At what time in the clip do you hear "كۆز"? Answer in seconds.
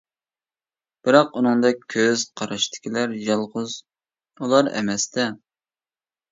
1.97-2.25